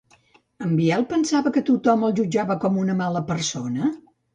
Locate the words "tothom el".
1.69-2.19